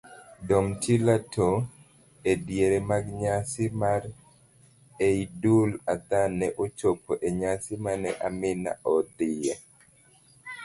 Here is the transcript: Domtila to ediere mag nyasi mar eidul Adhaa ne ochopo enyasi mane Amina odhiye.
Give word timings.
Domtila 0.49 1.15
to 1.33 1.47
ediere 2.31 2.77
mag 2.91 3.05
nyasi 3.21 3.65
mar 3.81 4.01
eidul 5.07 5.69
Adhaa 5.93 6.27
ne 6.39 6.47
ochopo 6.63 7.11
enyasi 7.27 7.73
mane 7.85 8.09
Amina 8.27 8.71
odhiye. 8.93 9.53